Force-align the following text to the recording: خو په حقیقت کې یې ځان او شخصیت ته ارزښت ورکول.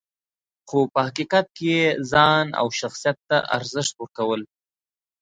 خو 0.67 0.79
په 0.93 0.99
حقیقت 1.07 1.45
کې 1.57 1.67
یې 1.75 1.85
ځان 2.11 2.45
او 2.59 2.67
شخصیت 2.79 3.17
ته 3.29 3.37
ارزښت 3.55 3.93
ورکول. 3.97 4.41